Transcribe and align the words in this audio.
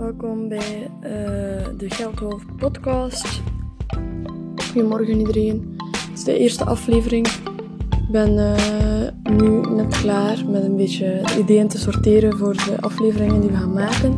Welkom 0.00 0.48
bij 0.48 0.90
uh, 1.02 1.10
de 1.76 1.90
Geldwolf 1.90 2.42
podcast. 2.56 3.42
Goedemorgen 4.72 5.18
iedereen. 5.18 5.76
Het 6.08 6.18
is 6.18 6.24
de 6.24 6.38
eerste 6.38 6.64
aflevering. 6.64 7.26
Ik 7.26 8.10
ben 8.10 8.36
uh, 8.36 9.36
nu 9.36 9.60
net 9.60 10.00
klaar 10.00 10.44
met 10.48 10.62
een 10.62 10.76
beetje 10.76 11.22
ideeën 11.38 11.68
te 11.68 11.78
sorteren 11.78 12.38
voor 12.38 12.52
de 12.52 12.76
afleveringen 12.80 13.40
die 13.40 13.50
we 13.50 13.56
gaan 13.56 13.72
maken. 13.72 14.14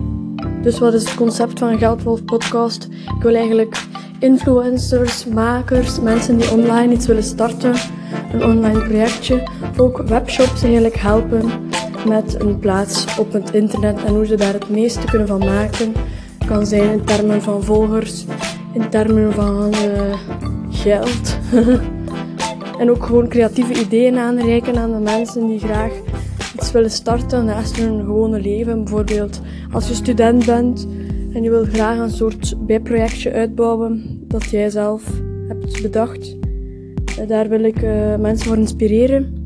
Dus 0.62 0.79
wat 0.79 0.95
is 0.95 1.04
het 1.04 1.14
concept 1.14 1.58
van 1.58 1.79
Geldwolf 1.79 2.24
podcast? 2.24 2.88
Ik 3.16 3.22
wil 3.22 3.34
eigenlijk 3.34 3.84
influencers, 4.18 5.26
makers, 5.26 6.00
mensen 6.00 6.36
die 6.36 6.50
online 6.50 6.92
iets 6.92 7.06
willen 7.06 7.22
starten, 7.22 7.74
een 8.32 8.44
online 8.44 8.82
projectje, 8.82 9.48
ook 9.76 10.02
webshops 10.02 10.62
eigenlijk 10.62 10.96
helpen 10.96 11.50
met 12.05 12.41
een 12.41 12.59
plaats 12.59 13.19
op 13.19 13.32
het 13.32 13.50
internet 13.55 14.05
en 14.05 14.14
hoe 14.14 14.27
ze 14.27 14.37
daar 14.37 14.52
het 14.52 14.71
meeste 14.71 15.07
kunnen 15.07 15.29
van 15.29 15.39
maken. 15.39 15.93
kan 16.47 16.66
zijn 16.66 16.93
in 16.93 17.05
termen 17.05 17.43
van 17.43 17.62
volgers, 17.62 18.24
in 18.73 18.88
termen 18.88 19.33
van 19.33 19.74
uh, 19.74 20.15
geld. 20.70 21.38
en 22.80 22.91
ook 22.91 23.05
gewoon 23.05 23.29
creatieve 23.29 23.80
ideeën 23.80 24.19
aanreiken 24.19 24.79
aan 24.79 24.93
de 24.93 24.98
mensen 24.98 25.46
die 25.46 25.59
graag 25.59 25.93
iets 26.55 26.73
willen 26.73 26.91
starten 26.91 27.45
naast 27.45 27.77
hun 27.77 28.01
gewone 28.01 28.41
leven. 28.41 28.84
Bijvoorbeeld 28.84 29.41
als 29.73 29.88
je 29.88 29.95
student 29.95 30.46
bent 30.46 30.87
en 31.32 31.43
je 31.43 31.51
wil 31.51 31.65
graag 31.65 31.98
een 31.98 32.10
soort 32.10 32.66
bijprojectje 32.66 33.32
uitbouwen 33.32 34.21
dat 34.29 34.51
jij 34.51 34.71
zelf 34.71 35.02
hebt 35.48 35.82
bedacht. 35.82 36.37
Eh, 37.19 37.29
daar 37.29 37.48
wil 37.48 37.65
ik 37.65 37.82
uh, 37.82 38.16
mensen 38.16 38.46
voor 38.46 38.57
inspireren. 38.57 39.41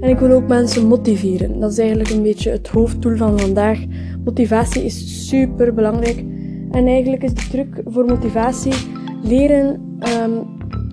En 0.00 0.10
ik 0.10 0.18
wil 0.18 0.30
ook 0.30 0.48
mensen 0.48 0.86
motiveren. 0.86 1.60
Dat 1.60 1.72
is 1.72 1.78
eigenlijk 1.78 2.10
een 2.10 2.22
beetje 2.22 2.50
het 2.50 2.68
hoofddoel 2.68 3.16
van 3.16 3.38
vandaag. 3.38 3.78
Motivatie 4.24 4.84
is 4.84 5.28
super 5.28 5.74
belangrijk. 5.74 6.18
En 6.70 6.86
eigenlijk 6.86 7.22
is 7.22 7.34
de 7.34 7.46
truc 7.50 7.80
voor 7.84 8.04
motivatie 8.04 8.72
leren 9.22 9.98
um, 10.22 10.46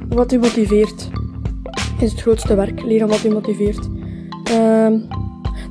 wat 0.09 0.31
u 0.31 0.37
motiveert. 0.37 1.09
Is 1.99 2.11
het 2.11 2.21
grootste 2.21 2.55
werk. 2.55 2.83
Leren 2.83 3.07
wat 3.07 3.23
u 3.23 3.29
motiveert. 3.29 3.89
Um, 4.51 5.07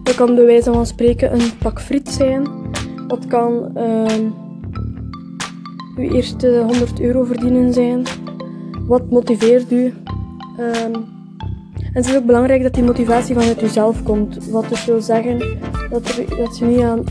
dat 0.03 0.15
kan 0.15 0.35
bij 0.35 0.45
wijze 0.45 0.73
van 0.73 0.87
spreken 0.87 1.33
een 1.33 1.59
pak 1.59 1.81
friet 1.81 2.09
zijn. 2.09 2.47
Dat 3.07 3.27
kan 3.27 3.79
um, 3.79 4.35
uw 5.97 6.11
eerste 6.11 6.63
100 6.67 7.01
euro 7.01 7.25
verdienen 7.25 7.73
zijn. 7.73 8.03
Wat 8.87 9.11
motiveert 9.11 9.73
u? 9.73 9.93
Het 11.93 12.07
is 12.07 12.17
ook 12.17 12.25
belangrijk 12.25 12.63
dat 12.63 12.75
die 12.75 12.83
motivatie 12.83 13.35
vanuit 13.35 13.61
jezelf 13.61 14.03
komt. 14.03 14.49
Wat 14.51 14.69
dus 14.69 14.85
wil 14.85 15.01
zeggen 15.01 15.39
dat, 15.91 16.09
er, 16.09 16.37
dat 16.37 16.59
je 16.59 16.65
niet, 16.65 16.81
aan, 16.81 17.05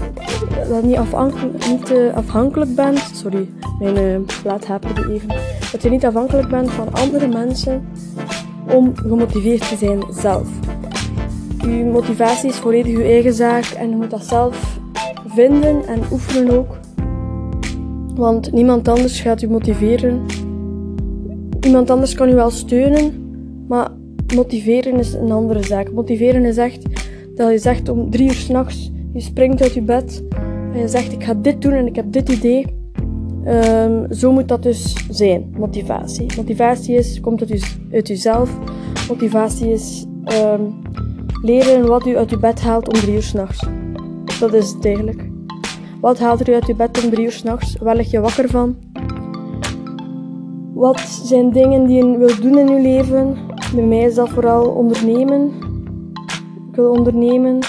dat 0.70 0.84
niet, 0.84 0.98
afhankelijk, 0.98 1.68
niet 1.68 1.92
uh, 1.92 2.14
afhankelijk 2.14 2.76
bent. 2.76 3.10
Sorry, 3.14 3.50
mijn 3.80 3.98
uh, 3.98 4.18
plaat 4.42 4.66
haperde 4.66 5.14
even. 5.14 5.30
Dat 5.72 5.84
je 5.84 5.90
niet 5.90 6.06
afhankelijk 6.06 6.50
bent 6.50 6.72
van 6.72 6.94
andere 6.94 7.28
mensen 7.28 7.88
om 8.70 8.92
gemotiveerd 8.96 9.70
te 9.70 9.76
zijn 9.76 10.04
zelf. 10.10 10.48
Je 11.58 11.90
motivatie 11.92 12.50
is 12.50 12.56
volledig 12.56 12.98
je 12.98 13.04
eigen 13.04 13.34
zaak 13.34 13.66
en 13.66 13.90
je 13.90 13.96
moet 13.96 14.10
dat 14.10 14.26
zelf 14.26 14.80
vinden 15.26 15.86
en 15.88 16.00
oefenen 16.12 16.58
ook. 16.58 16.78
Want 18.16 18.52
niemand 18.52 18.88
anders 18.88 19.22
gaat 19.22 19.42
je 19.42 19.48
motiveren. 19.48 20.26
Iemand 21.60 21.90
anders 21.90 22.14
kan 22.14 22.30
je 22.30 22.36
wel 22.36 22.50
steunen, 22.50 23.36
maar 23.68 23.90
motiveren 24.36 25.00
is 25.00 25.14
een 25.14 25.32
andere 25.32 25.64
zaak. 25.64 25.92
Motiveren 25.92 26.46
is 26.46 26.58
echt 26.58 26.86
dat 27.36 27.52
je 27.52 27.58
zegt 27.58 27.90
om 27.90 28.10
drie 28.10 28.28
uur 28.28 28.34
s'nachts, 28.34 28.92
je 29.14 29.22
springt 29.22 29.62
uit 29.62 29.74
je 29.74 29.82
bed 29.82 30.24
en 30.74 30.80
je 30.80 30.88
zegt 30.88 31.12
ik 31.12 31.24
ga 31.24 31.34
dit 31.34 31.62
doen 31.62 31.72
en 31.72 31.88
ik 31.88 31.96
heb 31.96 32.12
dit 32.12 32.30
idee. 32.30 32.80
Um, 33.48 34.14
zo 34.14 34.32
moet 34.32 34.48
dat 34.48 34.64
dus 34.64 34.96
zijn, 35.10 35.54
motivatie. 35.58 36.26
Motivatie 36.36 36.96
is, 36.96 37.20
komt 37.20 37.42
uit, 37.92 38.08
jezelf. 38.08 38.58
Motivatie 39.08 39.72
is 39.72 40.06
um, 40.44 40.82
leren 41.42 41.88
wat 41.88 42.06
u 42.06 42.18
uit 42.18 42.30
je 42.30 42.40
bed 42.40 42.62
haalt 42.62 42.88
om 42.88 42.94
drie 42.94 43.14
uur 43.14 43.22
s'nachts. 43.22 43.68
Dat 44.40 44.54
is 44.54 44.72
het 44.72 44.86
eigenlijk. 44.86 45.30
Wat 46.02 46.20
haalt 46.20 46.48
u 46.48 46.54
uit 46.54 46.68
je 46.68 46.76
bed 46.76 47.04
om 47.04 47.10
drie 47.10 47.26
uur 47.26 47.32
s'nachts? 47.32 47.78
Waar 47.78 47.96
lig 47.96 48.12
je 48.12 48.20
wakker 48.20 48.50
van? 48.50 48.76
Wat 50.74 51.00
zijn 51.00 51.52
dingen 51.52 51.86
die 51.86 52.06
je 52.06 52.18
wilt 52.18 52.42
doen 52.42 52.58
in 52.58 52.68
je 52.68 52.82
leven? 52.82 53.38
Bij 53.74 53.84
mij 53.84 54.02
is 54.02 54.16
dat 54.16 54.30
vooral 54.30 54.66
ondernemen. 54.66 55.52
Ik 56.70 56.76
wil 56.76 56.92
ondernemen. 56.92 57.60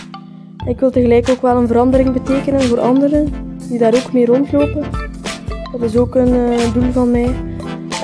Ik 0.66 0.80
wil 0.80 0.90
tegelijk 0.90 1.28
ook 1.28 1.42
wel 1.42 1.56
een 1.56 1.66
verandering 1.66 2.12
betekenen 2.12 2.62
voor 2.62 2.80
anderen 2.80 3.32
die 3.68 3.78
daar 3.78 3.94
ook 3.94 4.12
mee 4.12 4.26
rondlopen. 4.26 4.84
Dat 5.72 5.82
is 5.82 5.96
ook 5.96 6.14
een 6.14 6.34
uh, 6.34 6.72
doel 6.72 6.92
van 6.92 7.10
mij. 7.10 7.34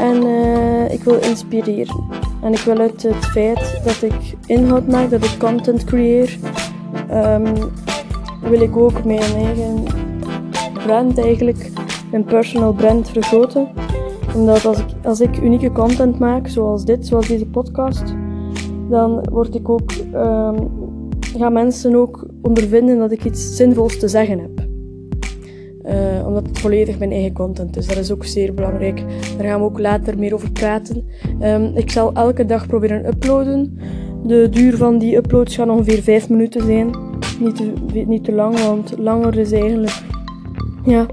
En 0.01 0.27
uh, 0.27 0.91
ik 0.91 1.03
wil 1.03 1.19
inspireren. 1.19 2.05
En 2.43 2.53
ik 2.53 2.59
wil 2.59 2.79
uit 2.79 3.03
het 3.03 3.27
feit 3.27 3.81
dat 3.85 4.03
ik 4.03 4.37
inhoud 4.47 4.87
maak, 4.87 5.11
dat 5.11 5.25
ik 5.25 5.39
content 5.39 5.85
creëer, 5.85 6.39
um, 7.13 7.45
wil 8.41 8.61
ik 8.61 8.77
ook 8.77 9.05
mijn 9.05 9.35
eigen 9.35 9.85
brand 10.73 11.19
eigenlijk, 11.19 11.71
mijn 12.11 12.25
personal 12.25 12.73
brand 12.73 13.11
vergroten 13.11 13.69
omdat 14.35 14.65
als 14.67 14.79
ik, 14.79 14.87
als 15.05 15.21
ik 15.21 15.43
unieke 15.43 15.73
content 15.73 16.19
maak, 16.19 16.49
zoals 16.49 16.85
dit, 16.85 17.07
zoals 17.07 17.29
deze 17.29 17.47
podcast, 17.47 18.15
dan 18.91 19.27
word 19.31 19.55
ik 19.55 19.69
ook, 19.69 19.93
um, 20.15 20.57
gaan 21.37 21.53
mensen 21.53 21.97
ook 21.97 22.27
ondervinden 22.43 22.99
dat 22.99 23.13
ik 23.13 23.25
iets 23.25 23.57
zinvols 23.57 23.99
te 23.99 24.09
zeggen 24.09 24.39
heb. 24.39 24.67
Uh, 25.85 26.27
omdat 26.27 26.47
het 26.47 26.59
volledig 26.59 26.99
mijn 26.99 27.13
eigen 27.13 27.33
content 27.33 27.77
is. 27.77 27.87
Dat 27.87 27.97
is 27.97 28.13
ook 28.13 28.25
zeer 28.25 28.55
belangrijk. 28.55 29.05
Daar 29.37 29.47
gaan 29.47 29.61
we 29.61 29.67
ook 29.67 29.79
later 29.79 30.19
meer 30.19 30.35
over 30.35 30.53
praten. 30.53 31.05
Um, 31.43 31.71
ik 31.75 31.91
zal 31.91 32.13
elke 32.13 32.45
dag 32.45 32.67
proberen 32.67 33.07
uploaden. 33.07 33.79
De 34.25 34.49
duur 34.51 34.77
van 34.77 34.99
die 34.99 35.17
uploads 35.17 35.55
gaat 35.55 35.69
ongeveer 35.69 36.03
5 36.03 36.29
minuten 36.29 36.65
zijn. 36.65 36.91
Niet 37.41 37.57
te, 37.57 37.73
niet 38.07 38.25
te 38.25 38.33
lang, 38.33 38.61
want 38.61 38.95
langer 38.99 39.39
is 39.39 39.53
eigenlijk 39.53 40.03
ja, 40.85 41.07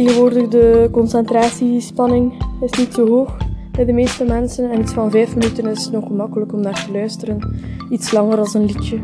Tegenwoordig 0.00 0.48
de 0.48 0.88
concentratiespanning 0.92 2.32
is 2.60 2.78
niet 2.78 2.94
zo 2.94 3.08
hoog 3.08 3.36
bij 3.70 3.84
de 3.84 3.92
meeste 3.92 4.24
mensen 4.24 4.70
en 4.70 4.80
iets 4.80 4.92
van 4.92 5.10
vijf 5.10 5.34
minuten 5.36 5.66
is 5.66 5.90
nog 5.90 6.06
gemakkelijk 6.06 6.52
om 6.52 6.60
naar 6.60 6.84
te 6.84 6.92
luisteren. 6.92 7.60
Iets 7.90 8.12
langer 8.12 8.38
als 8.38 8.54
een 8.54 8.64
liedje. 8.64 8.98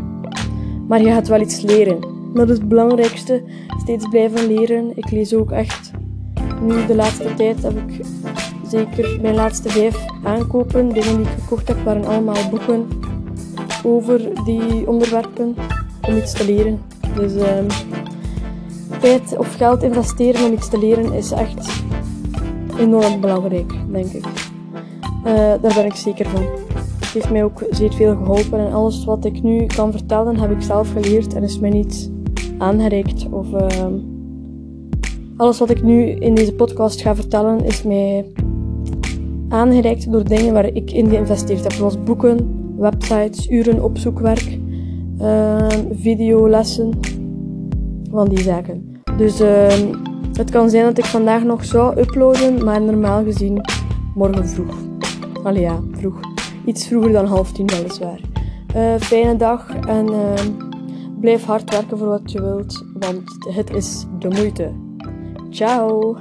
Maar 0.88 1.02
je 1.02 1.10
gaat 1.10 1.28
wel 1.28 1.40
iets 1.40 1.60
leren. 1.60 1.98
Dat 2.34 2.50
is 2.50 2.58
het 2.58 2.68
belangrijkste. 2.68 3.42
Steeds 3.82 4.08
blijven 4.08 4.46
leren. 4.46 4.92
Ik 4.94 5.10
lees 5.10 5.34
ook 5.34 5.50
echt. 5.50 5.90
Nu 6.62 6.86
de 6.86 6.94
laatste 6.94 7.34
tijd 7.34 7.62
heb 7.62 7.76
ik 7.76 8.06
zeker 8.70 9.20
mijn 9.20 9.34
laatste 9.34 9.68
vijf 9.68 10.04
aankopen. 10.24 10.88
Dingen 10.88 11.16
die 11.16 11.26
ik 11.26 11.40
gekocht 11.40 11.68
heb 11.68 11.84
waren 11.84 12.04
allemaal 12.04 12.50
boeken 12.50 12.88
over 13.84 14.44
die 14.44 14.88
onderwerpen 14.88 15.56
om 16.08 16.16
iets 16.16 16.32
te 16.32 16.44
leren. 16.44 16.80
Dus 17.16 17.34
uh, 17.34 17.42
tijd 19.06 19.36
of 19.38 19.54
geld 19.54 19.82
investeren 19.82 20.46
om 20.46 20.52
iets 20.52 20.68
te 20.68 20.78
leren 20.78 21.12
is 21.12 21.30
echt 21.30 21.82
enorm 22.78 23.20
belangrijk, 23.20 23.72
denk 23.92 24.06
ik. 24.06 24.24
Uh, 25.26 25.32
daar 25.34 25.74
ben 25.74 25.84
ik 25.84 25.94
zeker 25.94 26.28
van. 26.28 26.42
Het 26.98 27.08
heeft 27.12 27.30
mij 27.30 27.44
ook 27.44 27.62
zeer 27.70 27.92
veel 27.92 28.16
geholpen 28.16 28.58
en 28.58 28.72
alles 28.72 29.04
wat 29.04 29.24
ik 29.24 29.42
nu 29.42 29.66
kan 29.66 29.90
vertellen 29.90 30.38
heb 30.38 30.50
ik 30.50 30.62
zelf 30.62 30.92
geleerd 30.92 31.34
en 31.34 31.42
is 31.42 31.58
mij 31.58 31.70
niet 31.70 32.10
aangereikt. 32.58 33.26
Of, 33.30 33.46
uh, 33.52 33.86
alles 35.36 35.58
wat 35.58 35.70
ik 35.70 35.82
nu 35.82 36.08
in 36.08 36.34
deze 36.34 36.54
podcast 36.54 37.00
ga 37.00 37.14
vertellen 37.14 37.64
is 37.64 37.82
mij 37.82 38.26
aangereikt 39.48 40.12
door 40.12 40.24
dingen 40.24 40.52
waar 40.52 40.66
ik 40.66 40.90
in 40.90 41.08
geïnvesteerd 41.08 41.62
heb, 41.62 41.72
zoals 41.72 42.02
boeken, 42.02 42.38
websites, 42.78 43.50
uren 43.50 43.84
opzoekwerk, 43.84 44.58
uh, 45.20 45.66
videolessen, 45.92 46.90
van 48.10 48.28
die 48.28 48.40
zaken. 48.40 48.95
Dus 49.16 49.40
uh, 49.40 49.68
het 50.32 50.50
kan 50.50 50.70
zijn 50.70 50.84
dat 50.84 50.98
ik 50.98 51.04
vandaag 51.04 51.42
nog 51.42 51.64
zou 51.64 52.00
uploaden, 52.00 52.64
maar 52.64 52.82
normaal 52.82 53.24
gezien 53.24 53.60
morgen 54.14 54.48
vroeg. 54.48 54.76
Allee 55.42 55.62
ja, 55.62 55.80
vroeg. 55.92 56.20
Iets 56.64 56.86
vroeger 56.86 57.12
dan 57.12 57.26
half 57.26 57.52
tien 57.52 57.66
weliswaar. 57.66 58.20
Uh, 58.76 58.94
fijne 58.98 59.36
dag 59.36 59.76
en 59.86 60.06
uh, 60.06 60.32
blijf 61.20 61.44
hard 61.44 61.70
werken 61.70 61.98
voor 61.98 62.08
wat 62.08 62.32
je 62.32 62.40
wilt, 62.40 62.84
want 62.98 63.22
het 63.54 63.70
is 63.70 64.04
de 64.18 64.28
moeite. 64.28 64.72
Ciao! 65.50 66.16